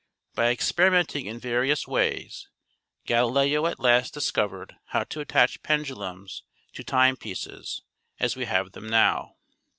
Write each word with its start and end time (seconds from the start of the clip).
By 0.33 0.49
experimenting 0.49 1.27
in 1.27 1.39
various 1.39 1.85
ways 1.87 2.49
Galileo 3.05 3.67
at 3.67 3.79
last 3.79 4.15
discovered 4.15 4.75
how 4.85 5.03
to 5.03 5.19
attach 5.19 5.61
pen 5.61 5.83
dulums 5.83 6.41
to 6.73 6.83
timepieces 6.83 7.83
as 8.19 8.35
we 8.35 8.45
have 8.45 8.71
them 8.71 8.89
now. 8.89 9.35